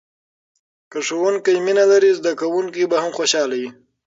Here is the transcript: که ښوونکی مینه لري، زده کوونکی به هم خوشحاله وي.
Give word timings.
که 0.91 0.99
ښوونکی 1.07 1.55
مینه 1.65 1.85
لري، 1.91 2.11
زده 2.19 2.31
کوونکی 2.41 2.83
به 2.91 2.97
هم 3.03 3.11
خوشحاله 3.17 3.55
وي. 3.61 3.69